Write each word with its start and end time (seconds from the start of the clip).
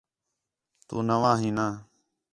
تُو 0.87 0.95
نَواں 1.07 1.35
ہی 1.41 1.49
نہ 1.57 1.67